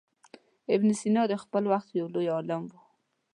[0.73, 2.73] ابن سینا د خپل وخت ډېر لوی عالم و.